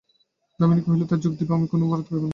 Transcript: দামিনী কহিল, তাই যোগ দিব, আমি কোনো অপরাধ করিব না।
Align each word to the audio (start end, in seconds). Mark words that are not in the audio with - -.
দামিনী 0.59 0.81
কহিল, 0.81 1.01
তাই 1.05 1.19
যোগ 1.19 1.33
দিব, 1.39 1.49
আমি 1.53 1.67
কোনো 1.67 1.83
অপরাধ 1.87 2.05
করিব 2.07 2.23
না। 2.23 2.29